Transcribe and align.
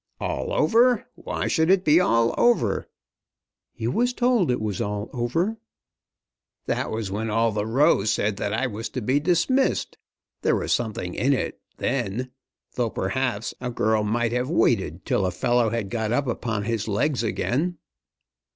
"All 0.19 0.51
over! 0.51 1.05
Why 1.13 1.47
should 1.47 1.69
it 1.69 1.85
be 1.85 1.99
all 1.99 2.33
over?" 2.35 2.89
"You 3.75 3.91
was 3.91 4.13
told 4.13 4.49
it 4.49 4.59
was 4.59 4.81
all 4.81 5.11
over." 5.13 5.57
"That 6.65 6.89
was 6.89 7.11
when 7.11 7.29
all 7.29 7.51
the 7.51 7.67
Row 7.67 8.03
said 8.05 8.37
that 8.37 8.51
I 8.51 8.65
was 8.65 8.89
to 8.97 9.01
be 9.03 9.19
dismissed. 9.19 9.99
There 10.41 10.55
was 10.55 10.73
something 10.73 11.13
in 11.13 11.33
it, 11.33 11.59
then; 11.77 12.31
though, 12.73 12.89
perhaps, 12.89 13.53
a 13.61 13.69
girl 13.69 14.03
might 14.03 14.31
have 14.31 14.49
waited 14.49 15.05
till 15.05 15.23
a 15.23 15.29
fellow 15.29 15.69
had 15.69 15.91
got 15.91 16.11
up 16.11 16.25
upon 16.25 16.63
his 16.63 16.87
legs 16.87 17.21
again." 17.21 17.77